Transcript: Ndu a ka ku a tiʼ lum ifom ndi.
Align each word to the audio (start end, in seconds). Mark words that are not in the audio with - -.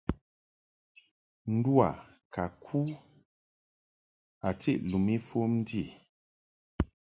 Ndu 1.53 1.73
a 1.87 1.89
ka 2.33 2.43
ku 2.63 2.79
a 4.47 4.49
tiʼ 4.59 4.79
lum 4.89 5.05
ifom 5.15 5.51
ndi. 5.61 5.83